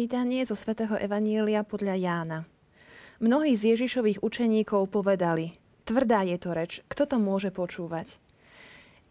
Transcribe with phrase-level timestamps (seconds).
[0.00, 2.48] Čítanie zo svätého Evanielia podľa Jána.
[3.20, 5.52] Mnohí z Ježišových učeníkov povedali,
[5.84, 8.16] tvrdá je to reč, kto to môže počúvať?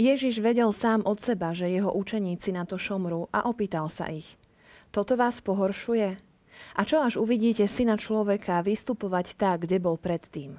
[0.02, 4.34] Ježiš vedel sám od seba, že jeho učeníci na to šomrú a opýtal sa ich.
[4.90, 6.18] Toto vás pohoršuje?
[6.74, 10.58] A čo až uvidíte syna človeka vystupovať tak, kde bol predtým?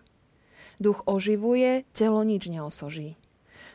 [0.78, 3.19] Duch oživuje, telo nič neosoží.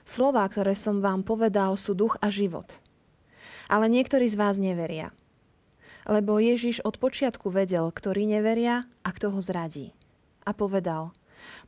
[0.08, 2.80] Slová, ktoré som vám povedal, sú duch a život.
[3.68, 5.12] Ale niektorí z vás neveria
[6.06, 9.94] lebo Ježiš od počiatku vedel, ktorí neveria a kto ho zradí.
[10.46, 11.14] A povedal,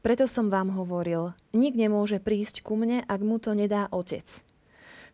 [0.06, 4.26] preto som vám hovoril, nik nemôže prísť ku mne, ak mu to nedá otec.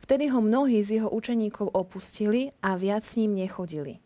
[0.04, 4.04] Vtedy ho mnohí z jeho učeníkov opustili a viac s ním nechodili.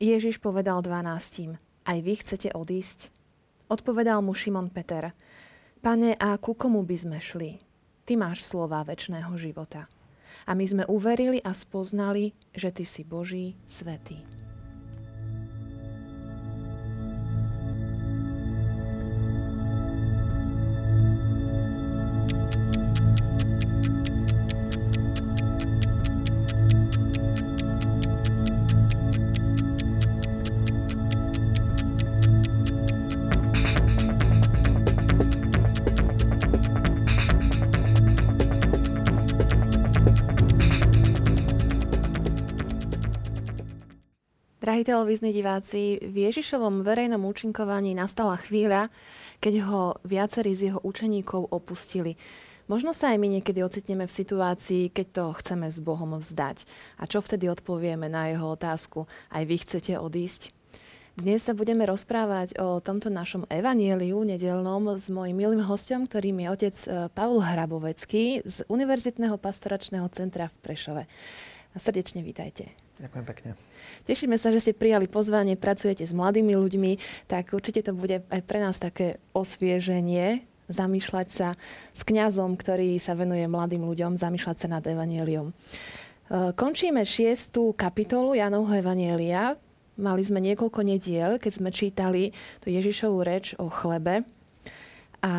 [0.00, 3.12] Ježiš povedal dvanáctim, aj vy chcete odísť?
[3.68, 5.12] Odpovedal mu Šimon Peter,
[5.84, 7.60] pane, a ku komu by sme šli?
[8.08, 9.86] Ty máš slova väčšného života.
[10.46, 14.41] A my sme uverili a spoznali, že Ty si Boží svetý.
[44.82, 48.90] Drahí televízni diváci, v Ježišovom verejnom účinkovaní nastala chvíľa,
[49.38, 52.18] keď ho viacerí z jeho učeníkov opustili.
[52.66, 56.66] Možno sa aj my niekedy ocitneme v situácii, keď to chceme s Bohom vzdať.
[56.98, 59.06] A čo vtedy odpovieme na jeho otázku?
[59.30, 60.50] Aj vy chcete odísť?
[61.14, 66.48] Dnes sa budeme rozprávať o tomto našom evanieliu nedelnom s mojim milým hostom, ktorým je
[66.50, 71.02] otec eh, Pavol Hrabovecký z Univerzitného pastoračného centra v Prešove.
[71.78, 72.74] Srdečne vítajte.
[73.02, 73.50] Ďakujem pekne.
[74.06, 76.92] Tešíme sa, že ste prijali pozvanie, pracujete s mladými ľuďmi,
[77.26, 81.58] tak určite to bude aj pre nás také osvieženie, zamýšľať sa
[81.90, 85.50] s kňazom, ktorý sa venuje mladým ľuďom, zamýšľať sa nad Evangeliom.
[85.50, 85.54] E,
[86.54, 89.58] končíme šiestu kapitolu Janovho Evanielia.
[89.98, 92.30] Mali sme niekoľko nediel, keď sme čítali
[92.62, 94.22] tú Ježišovú reč o chlebe.
[95.26, 95.34] A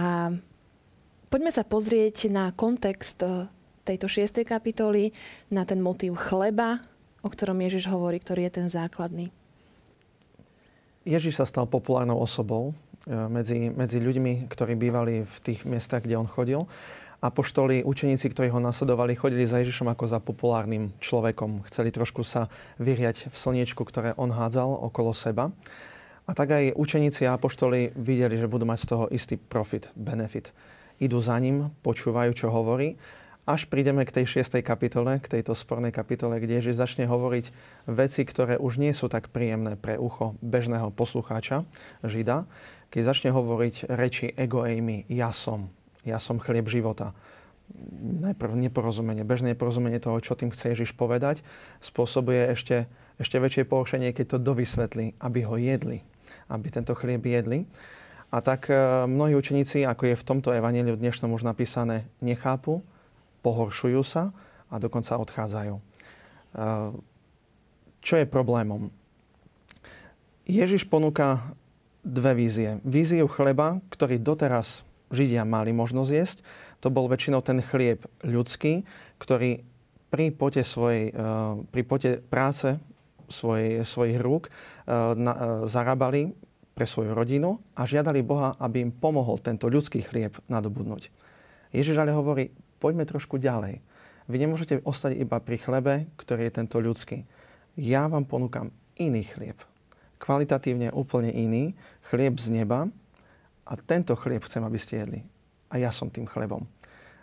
[1.31, 3.47] poďme sa pozrieť na kontext e,
[3.87, 5.15] tejto šiestej kapitoly,
[5.47, 6.83] na ten motív chleba,
[7.23, 9.31] o ktorom Ježiš hovorí, ktorý je ten základný?
[11.07, 12.71] Ježiš sa stal populárnou osobou
[13.07, 16.63] e, medzi, medzi ľuďmi, ktorí bývali v tých miestach, kde on chodil.
[17.23, 21.63] Apoštoli, učeníci, ktorí ho nasledovali, chodili za Ježišom ako za populárnym človekom.
[21.71, 22.51] Chceli trošku sa
[22.83, 25.47] vyriať v slniečku, ktoré on hádzal okolo seba.
[26.27, 30.51] A tak aj učeníci a apoštoli videli, že budú mať z toho istý profit, benefit.
[30.99, 32.95] Idú za ním, počúvajú, čo hovorí
[33.43, 37.51] až prídeme k tej šiestej kapitole, k tejto spornej kapitole, kde Ježiš začne hovoriť
[37.91, 41.67] veci, ktoré už nie sú tak príjemné pre ucho bežného poslucháča,
[42.07, 42.47] Žida,
[42.87, 45.67] keď začne hovoriť reči ego eimi, ja som,
[46.07, 47.11] ja som chlieb života.
[48.23, 51.43] Najprv neporozumenie, bežné neporozumenie toho, čo tým chce Ježiš povedať,
[51.83, 52.87] spôsobuje ešte,
[53.19, 55.99] ešte väčšie pohoršenie, keď to dovysvetlí, aby ho jedli,
[56.47, 57.67] aby tento chlieb jedli.
[58.31, 62.81] A tak eh, mnohí učeníci, ako je v tomto evaníliu dnešnom už napísané, nechápu,
[63.43, 64.31] pohoršujú sa
[64.71, 65.75] a dokonca odchádzajú.
[67.99, 68.89] Čo je problémom?
[70.47, 71.55] Ježiš ponúka
[72.03, 72.79] dve vízie.
[72.83, 76.37] Víziu chleba, ktorý doteraz Židia mali možnosť jesť.
[76.81, 78.83] To bol väčšinou ten chlieb ľudský,
[79.21, 79.63] ktorý
[80.11, 81.13] pri pote, svojej,
[81.69, 82.75] pri pote práce
[83.31, 84.51] svojej, svojich rúk
[85.69, 86.35] zarábali
[86.73, 91.07] pre svoju rodinu a žiadali Boha, aby im pomohol tento ľudský chlieb nadobudnúť.
[91.73, 92.49] Ježiš ale hovorí,
[92.83, 93.79] poďme trošku ďalej.
[94.27, 97.23] Vy nemôžete ostať iba pri chlebe, ktorý je tento ľudský.
[97.79, 99.55] Ja vám ponúkam iný chlieb.
[100.19, 101.75] Kvalitatívne úplne iný.
[102.11, 102.91] Chlieb z neba.
[103.63, 105.19] A tento chlieb chcem, aby ste jedli.
[105.71, 106.67] A ja som tým chlebom.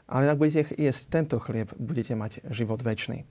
[0.09, 3.29] Ale ak budete jesť tento chlieb, budete mať život väčší.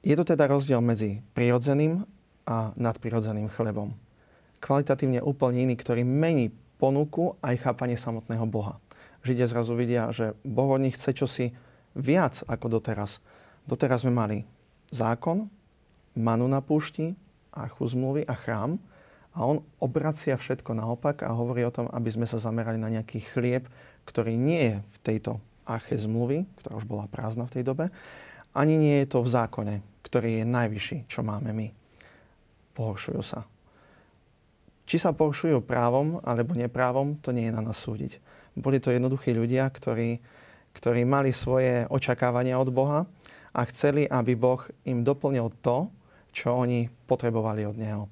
[0.00, 2.04] Je to teda rozdiel medzi prirodzeným
[2.48, 3.92] a nadprirodzeným chlebom.
[4.64, 8.80] Kvalitatívne úplne iný, ktorý mení ponuku aj chápanie samotného Boha.
[9.20, 11.46] Židia zrazu vidia, že Boh od nich chce čosi
[11.92, 13.20] viac ako doteraz.
[13.68, 14.38] Doteraz sme mali
[14.88, 15.46] zákon,
[16.16, 17.12] manu na púšti,
[17.52, 18.78] achu zmluvy a chrám
[19.34, 23.22] a on obracia všetko naopak a hovorí o tom, aby sme sa zamerali na nejaký
[23.34, 23.70] chlieb,
[24.06, 25.38] ktorý nie je v tejto
[25.68, 27.84] ache zmluvy, ktorá už bola prázdna v tej dobe,
[28.50, 31.70] ani nie je to v zákone, ktorý je najvyšší, čo máme my.
[32.74, 33.46] Pohoršujú sa.
[34.90, 38.18] Či sa pohoršujú právom alebo neprávom, to nie je na nás súdiť.
[38.60, 40.20] Boli to jednoduchí ľudia, ktorí,
[40.76, 43.08] ktorí mali svoje očakávania od Boha
[43.50, 45.90] a chceli, aby Boh im doplnil to,
[46.30, 48.04] čo oni potrebovali od Neho.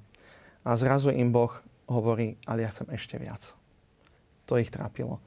[0.67, 1.53] A zrazu im Boh
[1.87, 3.55] hovorí, ale ja chcem ešte viac.
[4.51, 5.23] To ich trápilo.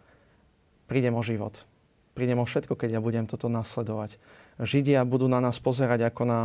[0.86, 1.64] Prídem o život.
[2.12, 4.20] Prídem o všetko, keď ja budem toto nasledovať.
[4.60, 6.40] Židia budú na nás pozerať ako na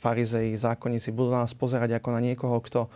[0.00, 2.88] farizeji, zákonníci, budú na nás pozerať ako na niekoho, kto,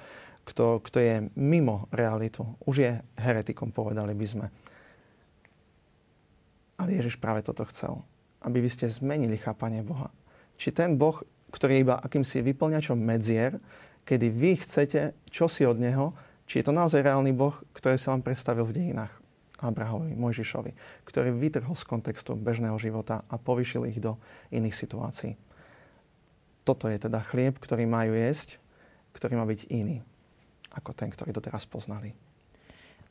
[0.48, 2.48] kto, kto je mimo realitu.
[2.64, 2.90] Už je
[3.20, 4.46] heretikom, povedali by sme.
[6.78, 8.02] Ale Ježiš práve toto chcel.
[8.44, 10.10] Aby vy ste zmenili chápanie Boha.
[10.58, 13.58] Či ten Boh, ktorý je iba akýmsi vyplňačom medzier,
[14.04, 16.12] kedy vy chcete čosi od Neho,
[16.44, 19.12] či je to naozaj reálny Boh, ktorý sa vám predstavil v dejinách.
[19.64, 20.76] Abrahamovi, Mojžišovi,
[21.08, 24.20] ktorý vytrhol z kontextu bežného života a povyšil ich do
[24.52, 25.40] iných situácií.
[26.68, 28.60] Toto je teda chlieb, ktorý majú jesť,
[29.16, 30.04] ktorý má byť iný
[30.74, 32.12] ako ten, ktorý doteraz poznali.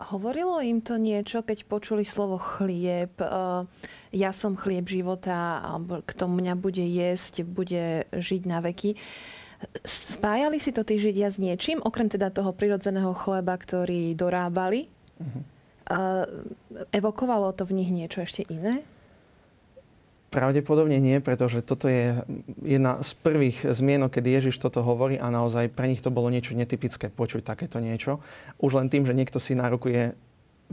[0.02, 3.28] Hovorilo im to niečo, keď počuli slovo chlieb, e,
[4.14, 8.98] ja som chlieb života, alebo kto mňa bude jesť, bude žiť na veky.
[9.88, 14.92] Spájali si to tí Židia s niečím, okrem teda toho prirodzeného chleba, ktorý dorábali?
[15.24, 15.44] Uh-huh.
[16.92, 18.84] Evokovalo to v nich niečo ešte iné?
[20.34, 22.18] Pravdepodobne nie, pretože toto je
[22.66, 26.58] jedna z prvých zmienok, kedy Ježiš toto hovorí a naozaj pre nich to bolo niečo
[26.58, 28.18] netypické počuť takéto niečo.
[28.58, 30.18] Už len tým, že niekto si nárokuje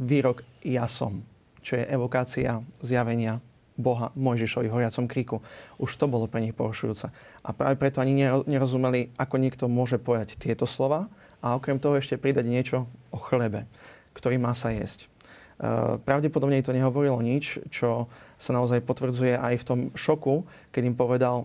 [0.01, 1.21] výrok ja som,
[1.61, 3.45] čo je evokácia zjavenia
[3.77, 5.45] Boha Mojžišovi horiacom kríku.
[5.77, 7.13] Už to bolo pre nich porušujúce.
[7.45, 8.17] A práve preto ani
[8.49, 11.13] nerozumeli, ako niekto môže pojať tieto slova
[11.45, 13.69] a okrem toho ešte pridať niečo o chlebe,
[14.17, 15.09] ktorý má sa jesť.
[15.61, 18.09] E, pravdepodobne to nehovorilo nič, čo
[18.41, 21.37] sa naozaj potvrdzuje aj v tom šoku, keď im povedal,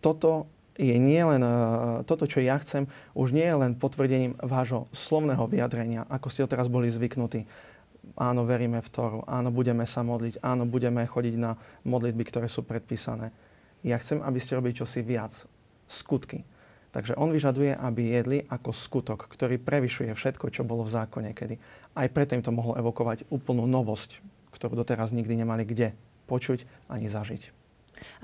[0.00, 0.48] toto
[0.80, 1.54] je nie len, e,
[2.08, 6.72] toto, čo ja chcem, už nie je len potvrdením vášho slovného vyjadrenia, ako ste teraz
[6.72, 7.44] boli zvyknutí
[8.14, 12.62] áno, veríme v Toru, áno, budeme sa modliť, áno, budeme chodiť na modlitby, ktoré sú
[12.62, 13.34] predpísané.
[13.82, 15.34] Ja chcem, aby ste robili čosi viac.
[15.86, 16.42] Skutky.
[16.96, 21.60] Takže on vyžaduje, aby jedli ako skutok, ktorý prevyšuje všetko, čo bolo v zákone kedy.
[21.92, 24.24] Aj preto im to mohlo evokovať úplnú novosť,
[24.56, 25.92] ktorú doteraz nikdy nemali kde
[26.24, 27.52] počuť ani zažiť.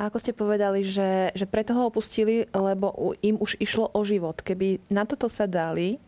[0.01, 4.41] A ako ste povedali, že, že preto ho opustili, lebo im už išlo o život.
[4.41, 6.01] Keby na toto sa dali,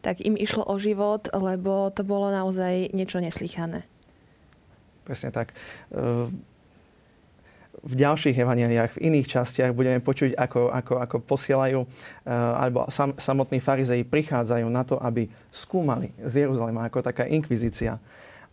[0.00, 3.84] tak im išlo o život, lebo to bolo naozaj niečo neslychané.
[5.04, 5.52] Presne tak.
[7.86, 13.14] V ďalších evaneliách, v iných častiach budeme počuť, ako, ako, ako posielajú, eh, alebo sam,
[13.14, 18.02] samotní farizeji prichádzajú na to, aby skúmali z Jeruzalema ako taká inkvizícia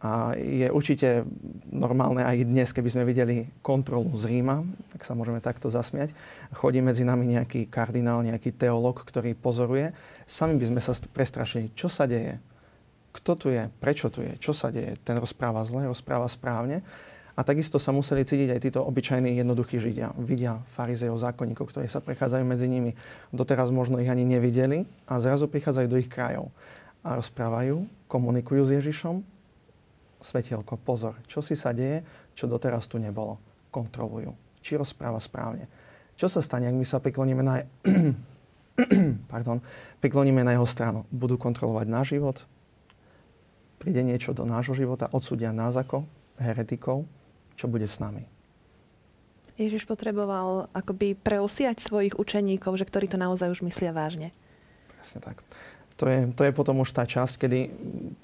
[0.03, 1.23] a je určite
[1.71, 4.59] normálne aj dnes, keby sme videli kontrolu z Ríma,
[4.91, 6.11] tak sa môžeme takto zasmiať.
[6.51, 9.95] Chodí medzi nami nejaký kardinál, nejaký teológ, ktorý pozoruje.
[10.27, 12.35] Sami by sme sa prestrašili, čo sa deje,
[13.15, 14.99] kto tu je, prečo tu je, čo sa deje.
[15.07, 16.83] Ten rozpráva zle, rozpráva správne.
[17.33, 20.13] A takisto sa museli cítiť aj títo obyčajní jednoduchí Židia.
[20.21, 22.93] Vidia farizejov, zákonníkov, ktorí sa prechádzajú medzi nimi.
[23.33, 26.53] Doteraz možno ich ani nevideli a zrazu prichádzajú do ich krajov.
[27.01, 29.25] A rozprávajú, komunikujú s Ježišom
[30.23, 32.05] svetielko, pozor, čo si sa deje,
[32.37, 33.41] čo doteraz tu nebolo.
[33.73, 34.31] Kontrolujú.
[34.61, 35.67] Či rozpráva správne.
[36.13, 37.65] Čo sa stane, ak my sa prikloníme na,
[39.33, 39.57] pardon,
[39.99, 41.09] prikloníme na jeho stranu?
[41.09, 42.37] Budú kontrolovať náš život?
[43.81, 45.09] Príde niečo do nášho života?
[45.11, 46.05] Odsudia nás ako
[46.37, 47.03] heretikov?
[47.57, 48.25] Čo bude s nami?
[49.53, 54.33] Ježiš potreboval akoby preosiať svojich učeníkov, že ktorí to naozaj už myslia vážne.
[54.97, 55.45] Presne tak.
[56.01, 57.59] To je, to je potom už tá časť, kedy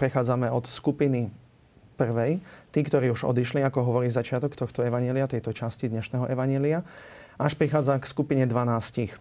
[0.02, 1.30] prechádzame od skupiny
[2.00, 2.42] prvej,
[2.74, 6.82] tí, ktorí už odišli, ako hovorí začiatok tohto evanielia, tejto časti dnešného evanielia,
[7.38, 9.14] až prichádza k skupine 12.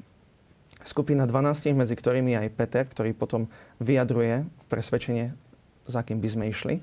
[0.87, 3.51] Skupina 12, medzi ktorými aj Peter, ktorý potom
[3.83, 5.35] vyjadruje presvedčenie,
[5.85, 6.81] za kým by sme išli.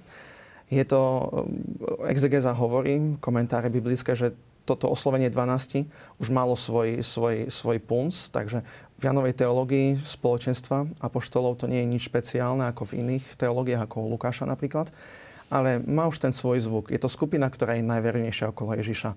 [0.72, 4.34] Je to, eh, exegeza hovorí, komentáre biblické, že
[4.66, 5.86] toto oslovenie 12
[6.18, 8.66] už malo svoj, svoj, svoj punc, takže
[8.98, 14.10] v Janovej teológii spoločenstva apoštolov to nie je nič špeciálne ako v iných teológiách, ako
[14.10, 14.90] u Lukáša napríklad
[15.50, 16.90] ale má už ten svoj zvuk.
[16.90, 19.14] Je to skupina, ktorá je najvernejšia okolo Ježiša.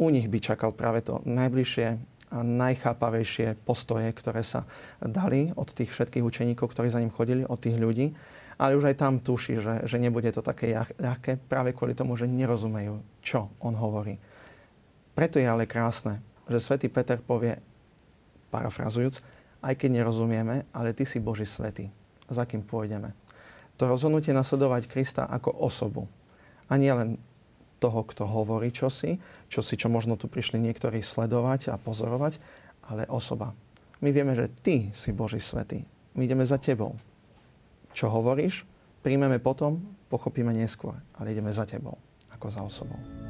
[0.00, 4.62] U nich by čakal práve to najbližšie a najchápavejšie postoje, ktoré sa
[5.02, 8.14] dali od tých všetkých učeníkov, ktorí za ním chodili, od tých ľudí.
[8.60, 12.28] Ale už aj tam tuší, že, že nebude to také ľahké práve kvôli tomu, že
[12.28, 14.20] nerozumejú, čo on hovorí.
[15.16, 17.56] Preto je ale krásne, že svätý Peter povie,
[18.52, 19.24] parafrazujúc,
[19.64, 21.88] aj keď nerozumieme, ale ty si Boží svetý,
[22.28, 23.16] za kým pôjdeme
[23.80, 26.04] to rozhodnutie nasledovať Krista ako osobu.
[26.68, 27.16] A nie len
[27.80, 29.16] toho, kto hovorí čosi,
[29.48, 32.36] čosi, čo možno tu prišli niektorí sledovať a pozorovať,
[32.92, 33.56] ale osoba.
[34.04, 35.88] My vieme, že Ty si Boží svetý.
[36.12, 36.92] My ideme za Tebou.
[37.90, 38.66] Čo hovoríš,
[39.02, 39.80] príjmeme potom,
[40.10, 41.98] pochopíme neskôr, ale ideme za Tebou,
[42.30, 43.29] ako za osobou.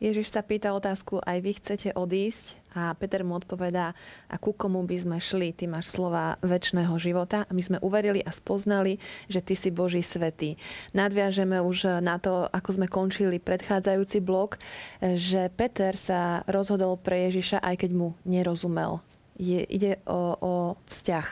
[0.00, 2.56] Ježiš sa pýta otázku, aj vy chcete odísť?
[2.72, 3.92] A Peter mu odpovedá,
[4.32, 5.52] a ku komu by sme šli?
[5.52, 7.44] Ty máš slova väčšného života.
[7.44, 8.96] A my sme uverili a spoznali,
[9.28, 10.56] že ty si Boží svetý.
[10.96, 14.56] Nadviažeme už na to, ako sme končili predchádzajúci blok,
[15.04, 19.04] že Peter sa rozhodol pre Ježiša, aj keď mu nerozumel.
[19.36, 20.52] Je, ide o, o
[20.88, 21.26] vzťah.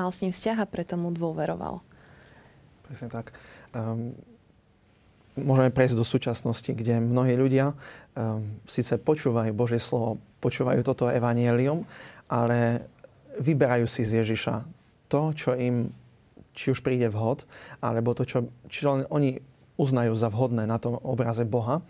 [0.00, 1.84] Mal s ním vzťah a preto mu dôveroval.
[2.88, 3.36] Presne tak.
[3.76, 4.16] Um
[5.42, 11.86] môžeme prejsť do súčasnosti, kde mnohí ľudia um, síce počúvajú Božie slovo, počúvajú toto evanielium,
[12.28, 12.86] ale
[13.38, 14.66] vyberajú si z Ježiša
[15.08, 15.90] to, čo im
[16.52, 17.46] či už príde vhod,
[17.78, 19.38] alebo to, čo, čo oni
[19.78, 21.80] uznajú za vhodné na tom obraze Boha.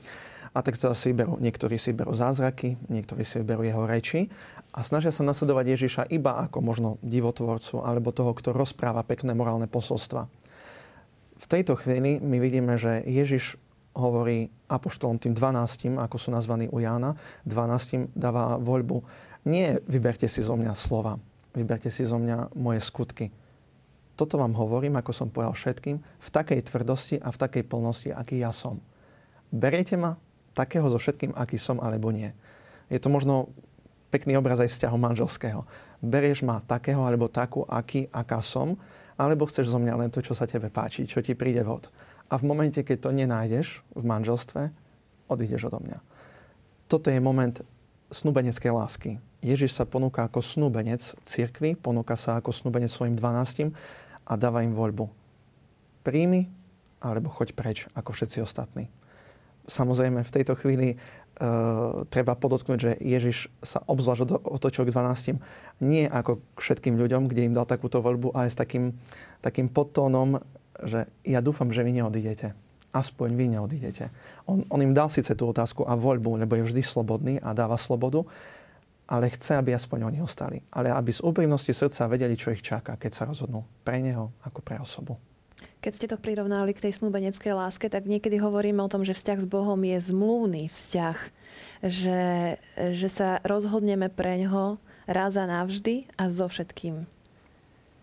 [0.52, 4.28] A tak sa si berú, niektorí si berú zázraky, niektorí si berú jeho reči
[4.72, 9.68] a snažia sa nasledovať Ježiša iba ako možno divotvorcu alebo toho, kto rozpráva pekné morálne
[9.68, 10.28] posolstva
[11.38, 13.56] v tejto chvíli my vidíme, že Ježiš
[13.94, 19.02] hovorí apoštolom tým 12, ako sú nazvaní u Jána, 12 dáva voľbu.
[19.46, 21.18] Nie vyberte si zo mňa slova,
[21.54, 23.30] vyberte si zo mňa moje skutky.
[24.18, 28.42] Toto vám hovorím, ako som povedal všetkým, v takej tvrdosti a v takej plnosti, aký
[28.42, 28.82] ja som.
[29.54, 30.18] Beriete ma
[30.58, 32.34] takého so všetkým, aký som, alebo nie.
[32.90, 33.46] Je to možno
[34.10, 35.62] pekný obraz aj vzťahu manželského.
[36.02, 38.74] Berieš ma takého alebo takú, aký, aká som,
[39.18, 41.90] alebo chceš zo mňa len to, čo sa tebe páči, čo ti príde vhod.
[42.30, 44.70] A v momente, keď to nenájdeš v manželstve,
[45.26, 45.98] odídeš odo mňa.
[46.86, 47.60] Toto je moment
[48.08, 49.10] snúbeneckej lásky.
[49.44, 53.74] Ježiš sa ponúka ako snúbenec cirkvi, ponúka sa ako snúbenec svojim dvanáctim
[54.24, 55.10] a dáva im voľbu.
[56.06, 56.48] Príjmi
[56.98, 58.90] alebo choď preč, ako všetci ostatní.
[59.68, 60.96] Samozrejme, v tejto chvíli
[61.38, 65.38] Uh, treba podotknúť, že Ježiš sa obzvlášť otočil k 12
[65.86, 68.98] nie ako k všetkým ľuďom, kde im dal takúto voľbu, ale s takým,
[69.38, 70.42] takým podtónom,
[70.82, 72.58] že ja dúfam, že vy neodídete.
[72.90, 74.10] Aspoň vy neodídete.
[74.50, 77.78] On, on im dal síce tú otázku a voľbu, lebo je vždy slobodný a dáva
[77.78, 78.26] slobodu,
[79.06, 80.58] ale chce, aby aspoň oni ostali.
[80.74, 84.58] Ale aby z úprimnosti srdca vedeli, čo ich čaká, keď sa rozhodnú pre neho ako
[84.58, 85.14] pre osobu.
[85.78, 89.38] Keď ste to prirovnali k tej snúbeneckej láske, tak niekedy hovoríme o tom, že vzťah
[89.42, 91.18] s Bohom je zmluvný vzťah.
[91.78, 92.22] Že,
[92.98, 97.06] že sa rozhodneme pre ňoho raz a navždy a so všetkým.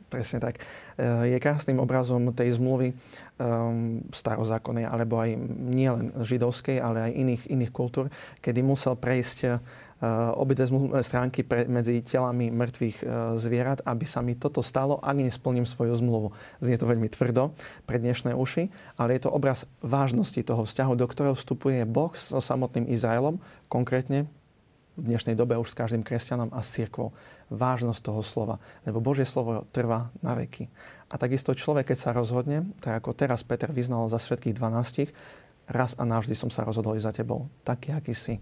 [0.08, 0.63] Presne tak.
[0.96, 2.96] E, je krásnym obrazom tej zmluvy
[3.36, 8.08] um, starozákonnej, alebo aj nielen židovskej, ale aj iných, iných kultúr,
[8.39, 9.60] kedy musel prejsť Eh,
[10.35, 10.67] obidve
[11.07, 13.07] stránky pre, medzi telami mŕtvych eh,
[13.39, 16.35] zvierat, aby sa mi toto stalo, ak nesplním svoju zmluvu.
[16.59, 17.55] Znie to veľmi tvrdo
[17.87, 18.67] pre dnešné uši,
[18.99, 23.39] ale je to obraz vážnosti toho vzťahu, do ktorého vstupuje Boh so samotným Izraelom,
[23.71, 24.27] konkrétne
[24.95, 26.75] v dnešnej dobe už s každým kresťanom a s.
[27.45, 28.57] Vážnosť toho slova.
[28.87, 30.65] Lebo Božie slovo trvá na veky.
[31.11, 35.13] A takisto človek, keď sa rozhodne, tak ako teraz Peter vyznal za všetkých 12,
[35.69, 37.45] raz a navždy som sa rozhodol za tebou.
[37.61, 38.41] Taký, aký si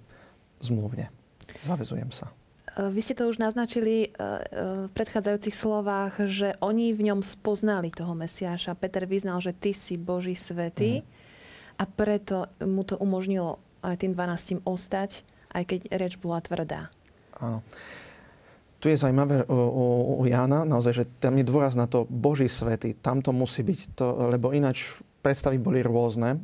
[0.63, 1.22] zmluvne.
[1.63, 2.27] Zavezujem sa.
[2.75, 7.23] E, vy ste to už naznačili e, e, v predchádzajúcich slovách, že oni v ňom
[7.23, 8.77] spoznali toho Mesiáša.
[8.77, 11.05] Peter vyznal, že ty si Boží svetý mm.
[11.79, 16.91] a preto mu to umožnilo aj tým 12 ostať, aj keď reč bola tvrdá.
[17.39, 17.59] Áno.
[18.83, 19.85] Tu je zaujímavé u, u,
[20.19, 22.99] u Jána, naozaj, že tam je dôraz na to Boží svety.
[22.99, 26.43] Tam to musí byť, to, lebo ináč predstavy boli rôzne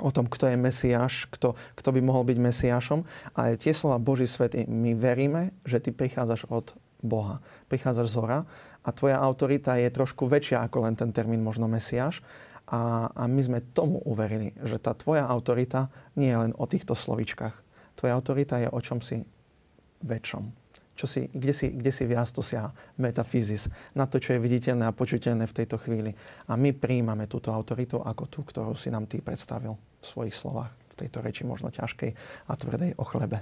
[0.00, 3.04] o tom, kto je Mesiáš, kto, kto by mohol byť Mesiášom.
[3.36, 6.72] Ale tie slova Boží svet, my veríme, že ty prichádzaš od
[7.02, 7.42] Boha.
[7.68, 8.38] Prichádzaš z hora
[8.82, 12.22] a tvoja autorita je trošku väčšia ako len ten termín možno Mesiáš.
[12.72, 16.96] A, a my sme tomu uverili, že tá tvoja autorita nie je len o týchto
[16.96, 17.52] slovičkách.
[17.98, 19.20] Tvoja autorita je o čom si
[20.00, 20.61] väčšom
[20.92, 22.70] čo si, kde, si, kde si viac to siaha
[23.00, 26.12] metafyzis, na to, čo je viditeľné a počuteľné v tejto chvíli.
[26.48, 30.72] A my príjmame túto autoritu ako tú, ktorú si nám ty predstavil v svojich slovách,
[30.92, 32.10] v tejto reči možno ťažkej
[32.48, 33.40] a tvrdej o chlebe.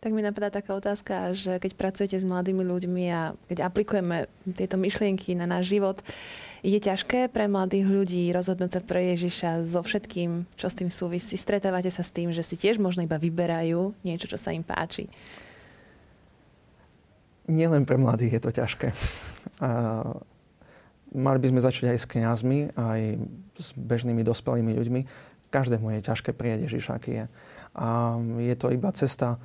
[0.00, 4.80] Tak mi napadá taká otázka, že keď pracujete s mladými ľuďmi a keď aplikujeme tieto
[4.80, 6.00] myšlienky na náš život,
[6.64, 11.36] je ťažké pre mladých ľudí rozhodnúť sa pre Ježiša so všetkým, čo s tým súvisí.
[11.36, 15.12] Stretávate sa s tým, že si tiež možno iba vyberajú niečo, čo sa im páči
[17.48, 18.88] nielen pre mladých je to ťažké.
[19.62, 19.70] A
[21.14, 23.00] mali by sme začať aj s kňazmi, aj
[23.56, 25.00] s bežnými dospelými ľuďmi.
[25.50, 27.26] Každému je ťažké prijať Ježiš, aký je.
[27.74, 29.38] A je to iba cesta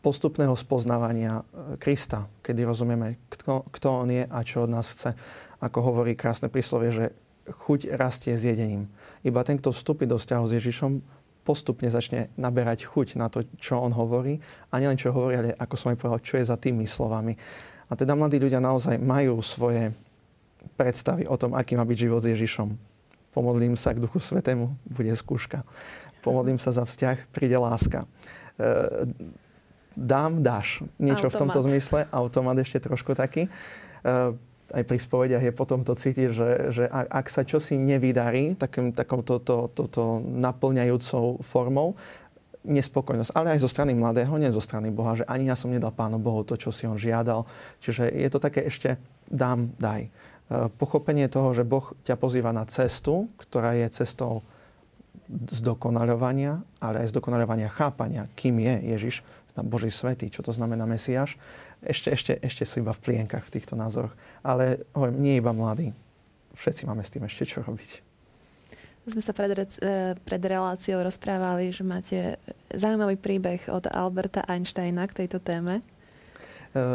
[0.00, 1.44] postupného spoznávania
[1.76, 5.12] Krista, kedy rozumieme, kto, kto on je a čo od nás chce.
[5.60, 7.06] Ako hovorí krásne príslovie, že
[7.50, 8.88] chuť rastie s jedením.
[9.20, 10.92] Iba ten, kto vstúpi do vzťahu s Ježišom,
[11.50, 14.38] postupne začne naberať chuť na to, čo on hovorí.
[14.70, 17.34] A nielen čo hovorí, ale ako som aj povedal, čo je za tými slovami.
[17.90, 19.90] A teda mladí ľudia naozaj majú svoje
[20.78, 22.70] predstavy o tom, aký má byť život s Ježišom.
[23.34, 25.66] Pomodlím sa k Duchu Svetému, bude skúška.
[26.22, 28.06] Pomodlím sa za vzťah, príde láska.
[28.54, 29.10] E,
[29.98, 30.86] dám, dáš.
[31.02, 31.34] Niečo automat.
[31.34, 31.98] v tomto zmysle.
[32.14, 33.46] Automat ešte trošku taký.
[33.46, 33.50] E,
[34.70, 39.22] aj pri spovediach je potom to cítiť, že, že ak sa čosi nevydarí takým, takou
[39.26, 41.98] to, to, to, naplňajúcou formou,
[42.60, 45.96] nespokojnosť, ale aj zo strany mladého, nie zo strany Boha, že ani ja som nedal
[45.96, 47.48] Pánu Bohu to, čo si on žiadal.
[47.80, 49.00] Čiže je to také ešte
[49.32, 50.06] dám, daj.
[50.06, 50.10] E,
[50.76, 54.44] pochopenie toho, že Boh ťa pozýva na cestu, ktorá je cestou
[55.30, 59.16] zdokonaľovania, ale aj zdokonaľovania chápania, kým je Ježiš,
[59.60, 61.36] Boží svetý, čo to znamená Mesiáš.
[61.80, 64.12] Ešte, ešte, ešte sú iba v plienkach v týchto názoroch.
[64.44, 65.96] Ale hovorím, nie iba mladí.
[66.52, 68.10] Všetci máme s tým ešte čo robiť
[69.10, 69.50] sme sa pred,
[69.82, 72.18] e, pred reláciou rozprávali, že máte
[72.70, 75.80] zaujímavý príbeh od Alberta Einsteina k tejto téme.
[75.80, 75.82] E,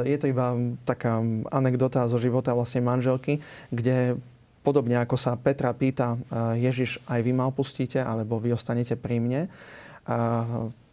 [0.07, 0.55] je to iba
[0.87, 1.19] taká
[1.51, 4.15] anekdota zo života vlastne manželky, kde
[4.63, 9.19] podobne ako sa Petra pýta, e, Ježiš, aj vy ma opustíte, alebo vy ostanete pri
[9.19, 9.41] mne,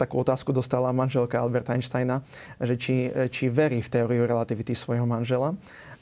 [0.01, 2.25] takú otázku dostala manželka Alberta Einsteina,
[2.57, 5.53] že či, či verí v teóriu relativity svojho manžela.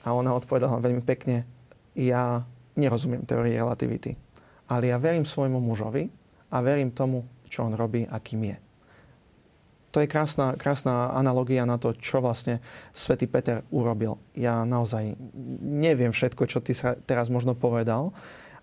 [0.06, 1.44] A ona odpovedala veľmi pekne,
[1.98, 2.46] ja
[2.78, 4.14] nerozumiem teórii relativity
[4.70, 6.06] ale ja verím svojmu mužovi
[6.54, 8.58] a verím tomu, čo on robí a kým je.
[9.90, 12.62] To je krásna, krásna analogia na to, čo vlastne
[12.94, 14.22] svätý Peter urobil.
[14.38, 15.18] Ja naozaj
[15.66, 18.14] neviem všetko, čo ty sa teraz možno povedal,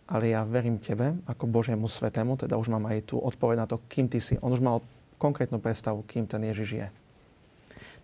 [0.07, 3.83] ale ja verím tebe ako Božiemu svetému, teda už mám aj tú odpoveď na to,
[3.91, 4.39] kým ty si.
[4.39, 4.79] On už mal
[5.19, 6.87] konkrétnu predstavu, kým ten Ježiš je.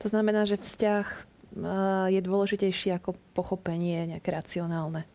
[0.03, 5.07] To znamená, že vzťah eh, je dôležitejší ako pochopenie nejaké racionálne.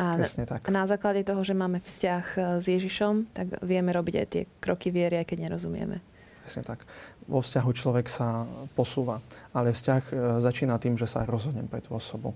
[0.00, 0.64] A Presne tak.
[0.72, 4.88] na základe toho, že máme vzťah e, s Ježišom, tak vieme robiť aj tie kroky
[4.88, 6.00] viery, aj keď nerozumieme.
[6.40, 6.88] Presne tak.
[7.28, 9.20] Vo vzťahu človek sa posúva,
[9.52, 12.32] ale vzťah e, začína tým, že sa rozhodnem pre tú osobu.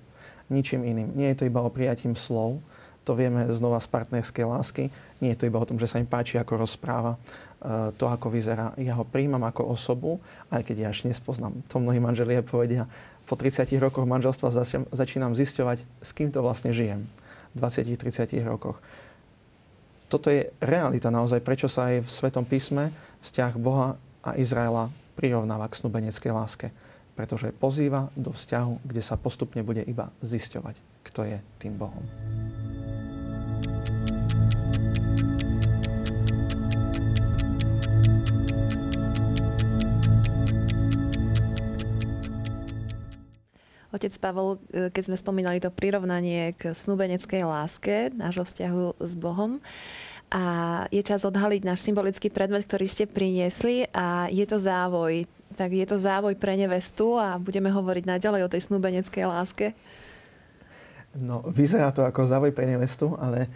[0.52, 1.16] Ničím iným.
[1.16, 2.60] Nie je to iba o prijatím slov,
[3.04, 4.82] to vieme znova z partnerskej lásky.
[5.20, 8.32] Nie je to iba o tom, že sa im páči, ako rozpráva, e, to, ako
[8.32, 8.72] vyzerá.
[8.80, 11.52] Ja ho príjmam ako osobu, aj keď ja až nespoznám.
[11.68, 12.88] To mnohí manželia povedia,
[13.24, 14.52] po 30 rokoch manželstva
[14.92, 17.08] začínam zisťovať, s kým to vlastne žijem
[17.56, 18.80] 20-30 rokoch.
[20.12, 22.92] Toto je realita naozaj, prečo sa aj v Svetom písme
[23.24, 26.68] vzťah Boha a Izraela prirovnáva k snubeneckej láske.
[27.14, 32.02] Pretože pozýva do vzťahu, kde sa postupne bude iba zisťovať, kto je tým Bohom.
[43.94, 49.62] Otec Pavol, e, keď sme spomínali to prirovnanie k snúbeneckej láske, nášho vzťahu s Bohom,
[50.34, 50.42] a
[50.90, 55.30] je čas odhaliť náš symbolický predmet, ktorý ste priniesli a je to závoj.
[55.54, 59.70] Tak je to závoj pre nevestu a budeme hovoriť naďalej o tej snúbeneckej láske.
[61.14, 63.46] No, vyzerá to ako závoj pre nevestu, ale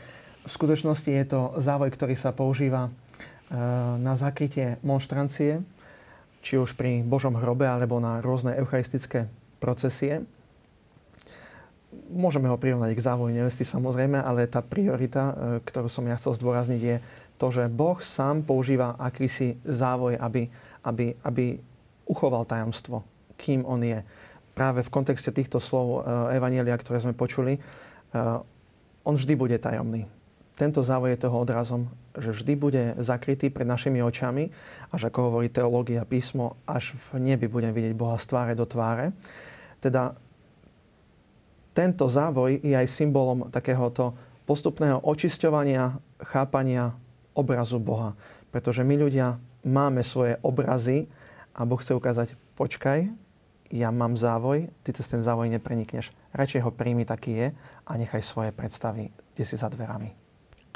[0.46, 2.90] v skutočnosti je to závoj, ktorý sa používa e,
[3.98, 5.60] na zakrytie monštrancie,
[6.38, 9.26] či už pri Božom hrobe, alebo na rôzne eucharistické
[9.58, 10.22] procesie.
[12.08, 15.34] Môžeme ho prirovnať k závoju nevesty samozrejme, ale tá priorita, e,
[15.66, 16.96] ktorú som ja chcel zdôrazniť, je
[17.42, 20.46] to, že Boh sám používa akýsi závoj, aby,
[20.86, 21.58] aby, aby
[22.06, 23.02] uchoval tajomstvo,
[23.34, 23.98] kým on je.
[24.58, 27.60] Práve v kontexte týchto slov e, Evanielia, ktoré sme počuli, e,
[29.06, 30.10] on vždy bude tajomný.
[30.58, 31.86] Tento závoj je toho odrazom,
[32.18, 34.50] že vždy bude zakrytý pred našimi očami,
[34.90, 39.14] až ako hovorí teológia písmo, až v nebi budem vidieť Boha z tváre do tváre.
[39.78, 40.18] Teda
[41.70, 46.98] tento závoj je aj symbolom takéhoto postupného očisťovania, chápania
[47.38, 48.18] obrazu Boha.
[48.50, 51.06] Pretože my ľudia máme svoje obrazy
[51.54, 53.27] a Boh chce ukázať, počkaj,
[53.68, 56.12] ja mám závoj, ty cez ten závoj neprenikneš.
[56.32, 57.46] Radšej ho príjmi taký je
[57.84, 60.28] a nechaj svoje predstavy, kde si za dverami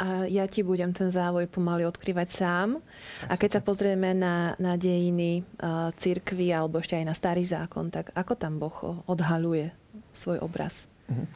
[0.02, 2.82] a ja ti budem ten závoj pomaly odkrývať sám.
[3.30, 7.92] A keď sa pozrieme na, na dejiny uh, církvy alebo ešte aj na starý zákon,
[7.94, 9.70] tak ako tam Boh odhaluje
[10.10, 10.90] svoj obraz?
[11.06, 11.28] Mm-hmm.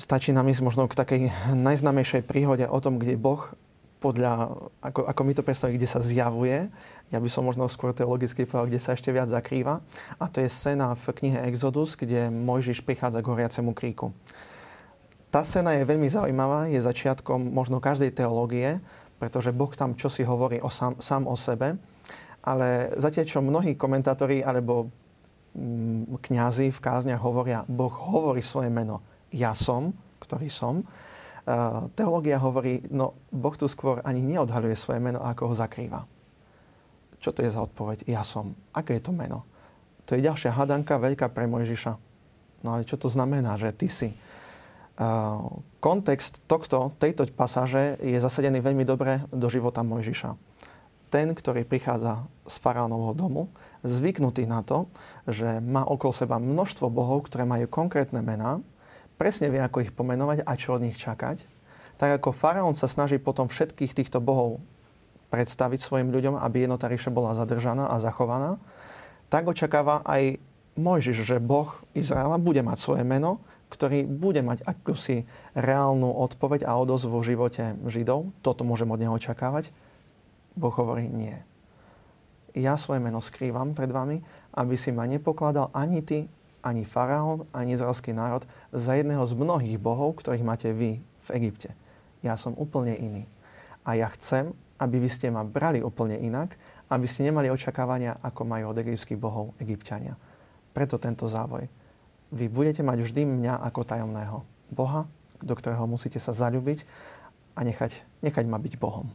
[0.00, 3.52] Stačí nám ísť možno k takej najznamejšej príhode o tom, kde Boh
[4.00, 6.72] podľa, ako, ako my to predstavíme, kde sa zjavuje.
[7.12, 9.84] Ja by som možno skôr teologicky povedal, kde sa ešte viac zakrýva.
[10.16, 14.16] A to je scéna v knihe Exodus, kde Mojžiš prichádza k horiacemu kríku.
[15.28, 18.82] Tá scéna je veľmi zaujímavá, je začiatkom možno každej teológie,
[19.20, 21.76] pretože Boh tam čosi hovorí o sám, sám o sebe.
[22.40, 24.88] Ale zatiaľ, čo mnohí komentátori alebo
[25.52, 29.92] mm, kňazi v kázniach hovoria, Boh hovorí svoje meno, ja som,
[30.24, 30.82] ktorý som.
[31.40, 36.04] Uh, teológia hovorí, no Boh tu skôr ani neodhaľuje svoje meno, ako ho zakrýva.
[37.20, 38.08] Čo to je za odpoveď?
[38.08, 38.56] Ja som.
[38.72, 39.44] Aké je to meno?
[40.08, 41.92] To je ďalšia hadanka veľká pre Mojžiša.
[42.64, 44.12] No ale čo to znamená, že ty si?
[45.80, 50.36] Kontext tohto, tejto pasáže je zasadený veľmi dobre do života Mojžiša.
[51.08, 53.42] Ten, ktorý prichádza z faraónovho domu,
[53.80, 54.92] zvyknutý na to,
[55.24, 58.60] že má okolo seba množstvo bohov, ktoré majú konkrétne mená,
[59.20, 61.44] presne vie, ako ich pomenovať a čo od nich čakať.
[62.00, 64.64] Tak ako faraón sa snaží potom všetkých týchto bohov
[65.28, 68.56] predstaviť svojim ľuďom, aby jednota ríše bola zadržaná a zachovaná,
[69.28, 70.40] tak očakáva aj
[70.80, 76.74] Mojžiš, že Boh Izraela bude mať svoje meno ktorý bude mať akúsi reálnu odpoveď a
[76.76, 78.34] odozvu v živote Židov.
[78.42, 79.70] Toto môžem od neho očakávať.
[80.58, 81.38] Boh hovorí nie.
[82.50, 84.26] Ja svoje meno skrývam pred vami,
[84.58, 86.26] aby si ma nepokladal ani ty,
[86.60, 91.72] ani faraón, ani izraelský národ za jedného z mnohých bohov, ktorých máte vy v Egypte.
[92.20, 93.24] Ja som úplne iný.
[93.84, 96.56] A ja chcem, aby vy ste ma brali úplne inak,
[96.92, 100.16] aby ste nemali očakávania, ako majú od egyptských bohov egyptiania.
[100.72, 101.68] Preto tento závoj
[102.30, 105.06] vy budete mať vždy mňa ako tajomného Boha,
[105.42, 106.86] do ktorého musíte sa zalúbiť
[107.58, 109.10] a nechať, nechať ma byť Bohom.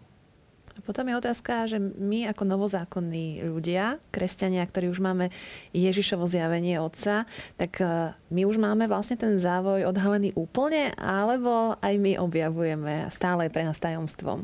[0.75, 5.31] A potom je otázka, že my ako novozákonní ľudia, kresťania, ktorí už máme
[5.71, 7.23] Ježišovo zjavenie Otca,
[7.55, 13.47] tak e, my už máme vlastne ten závoj odhalený úplne, alebo aj my objavujeme stále
[13.47, 14.43] pre nás tajomstvom?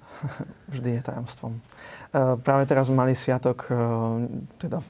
[0.72, 1.52] Vždy je tajomstvom.
[1.52, 1.60] E,
[2.40, 3.76] práve teraz mali sviatok, e,
[4.56, 4.80] teda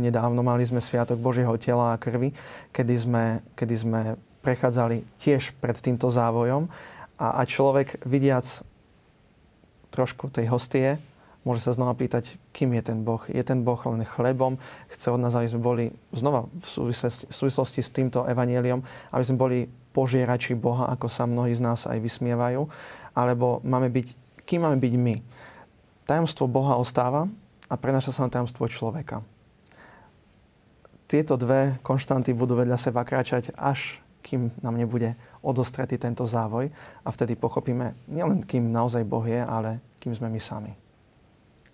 [0.00, 2.32] nedávno mali sme sviatok Božieho tela a krvi,
[2.72, 4.00] kedy sme, kedy sme
[4.40, 6.72] prechádzali tiež pred týmto závojom
[7.20, 8.64] a, a človek vidiac
[9.90, 10.96] trošku tej hostie,
[11.42, 13.22] môže sa znova pýtať, kým je ten Boh.
[13.26, 14.60] Je ten Boh len chlebom?
[14.92, 18.80] Chce od nás, aby sme boli znova v súvislosti, v súvislosti s týmto evanieliom,
[19.12, 19.58] aby sme boli
[19.90, 22.68] požierači Boha, ako sa mnohí z nás aj vysmievajú,
[23.16, 24.06] alebo máme byť,
[24.46, 25.16] kým máme byť my?
[26.10, 27.30] tajomstvo Boha ostáva
[27.70, 29.22] a prenaša sa na tajomstvo človeka.
[31.06, 36.68] Tieto dve konštanty budú vedľa seba kráčať, až kým nám nebude odostretý tento závoj
[37.04, 40.72] a vtedy pochopíme nielen kým naozaj Boh je, ale kým sme my sami.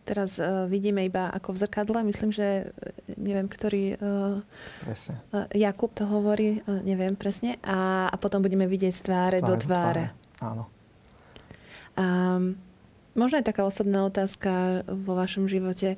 [0.06, 1.98] Teraz uh, vidíme iba ako v zrkadle.
[2.06, 3.98] Myslím, že e, neviem, ktorý...
[3.98, 4.38] Uh,
[4.87, 5.18] presne.
[5.35, 7.59] Uh, Jakub to hovorí, uh, neviem presne.
[7.66, 9.59] A, a potom budeme vidieť z tváre, tváre do tváre.
[9.59, 10.04] Do tváre.
[10.46, 10.64] Áno.
[11.98, 12.54] Um,
[13.16, 15.96] Možno aj taká osobná otázka vo vašom živote.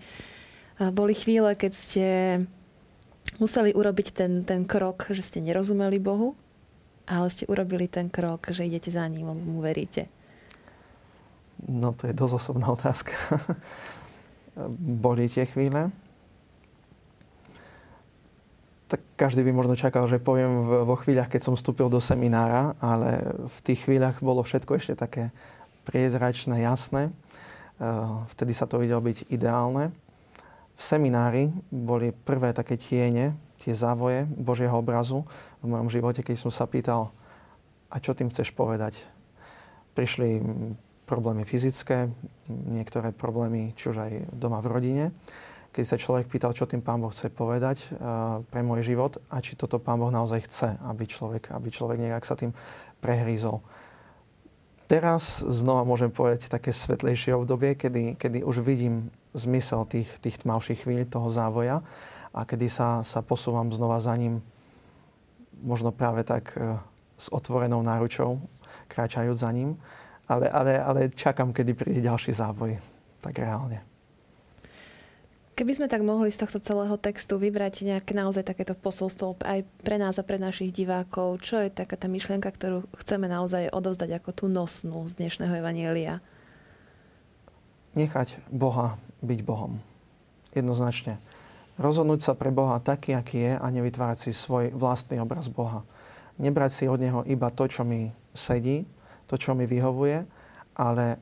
[0.79, 2.07] Boli chvíle, keď ste
[3.39, 6.35] museli urobiť ten, ten krok, že ste nerozumeli Bohu,
[7.09, 10.11] ale ste urobili ten krok, že idete za ním, mu veríte.
[11.67, 13.15] No to je dosť osobná otázka.
[15.03, 15.91] Boli tie chvíle?
[18.87, 23.35] Tak každý by možno čakal, že poviem vo chvíľach, keď som vstúpil do seminára, ale
[23.51, 25.35] v tých chvíľach bolo všetko ešte také
[25.85, 27.11] priezračné, jasné.
[27.79, 29.95] Eh, vtedy sa to videlo byť ideálne.
[30.79, 35.27] V seminári boli prvé také tiene, tie závoje Božieho obrazu
[35.59, 37.11] v mojom živote, keď som sa pýtal,
[37.91, 38.95] a čo tým chceš povedať?
[39.99, 40.39] Prišli
[41.03, 42.07] problémy fyzické,
[42.47, 45.05] niektoré problémy, či už aj doma v rodine.
[45.75, 49.43] Keď sa človek pýtal, čo tým Pán Boh chce povedať uh, pre môj život a
[49.43, 52.55] či toto Pán Boh naozaj chce, aby človek, aby človek nejak sa tým
[53.03, 53.65] prehrízol.
[54.89, 60.89] Teraz znova môžem povedať také svetlejšie obdobie, kedy, kedy už vidím zmysel tých, tých tmavších
[60.89, 61.85] chvíľ, toho závoja
[62.33, 64.41] a kedy sa, sa posúvam znova za ním
[65.61, 66.79] možno práve tak e,
[67.19, 68.41] s otvorenou náručou,
[68.89, 69.77] kráčajúc za ním.
[70.29, 72.77] Ale, ale, ale čakám, kedy príde ďalší závoj.
[73.21, 73.81] Tak reálne.
[75.59, 79.99] Keby sme tak mohli z tohto celého textu vybrať nejaké naozaj takéto posolstvo aj pre
[79.99, 84.31] nás a pre našich divákov, čo je taká tá myšlienka, ktorú chceme naozaj odovzdať ako
[84.31, 86.23] tú nosnú z dnešného Evanielia?
[87.99, 89.83] Nechať Boha byť Bohom.
[90.55, 91.19] Jednoznačne.
[91.75, 95.83] Rozhodnúť sa pre Boha taký, aký je a nevytvárať si svoj vlastný obraz Boha.
[96.39, 98.87] Nebrať si od Neho iba to, čo mi sedí,
[99.27, 100.23] to, čo mi vyhovuje,
[100.79, 101.19] ale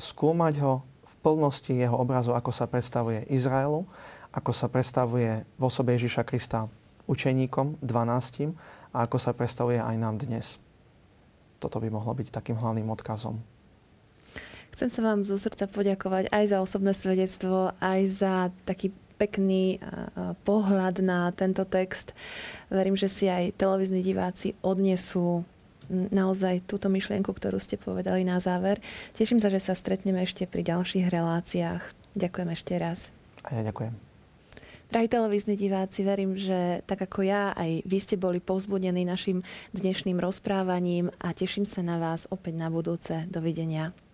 [0.00, 0.80] skúmať ho
[1.26, 3.82] plnosti jeho obrazu, ako sa predstavuje Izraelu,
[4.30, 6.70] ako sa predstavuje v osobe Ježiša Krista
[7.10, 8.54] učeníkom, 12.
[8.94, 10.62] a ako sa predstavuje aj nám dnes.
[11.58, 13.42] Toto by mohlo byť takým hlavným odkazom.
[14.70, 19.82] Chcem sa vám zo srdca poďakovať aj za osobné svedectvo, aj za taký pekný
[20.46, 22.14] pohľad na tento text.
[22.70, 25.42] Verím, že si aj televízni diváci odnesú
[25.90, 28.82] naozaj túto myšlienku, ktorú ste povedali na záver.
[29.14, 31.82] Teším sa, že sa stretneme ešte pri ďalších reláciách.
[32.16, 33.12] Ďakujem ešte raz.
[33.46, 34.06] A ja ďakujem.
[34.86, 39.42] Drahí televízni diváci, verím, že tak ako ja, aj vy ste boli povzbudení našim
[39.74, 43.26] dnešným rozprávaním a teším sa na vás opäť na budúce.
[43.26, 44.05] Dovidenia.